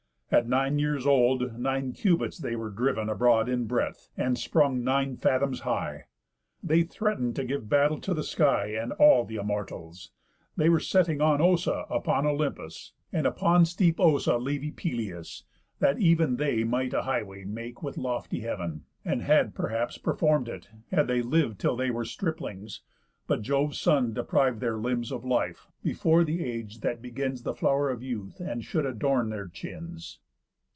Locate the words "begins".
27.03-27.43